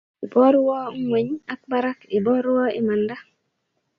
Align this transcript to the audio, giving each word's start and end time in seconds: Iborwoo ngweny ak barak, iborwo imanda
Iborwoo 0.25 0.85
ngweny 0.99 1.31
ak 1.53 1.61
barak, 1.71 1.99
iborwo 2.17 2.63
imanda 2.79 3.15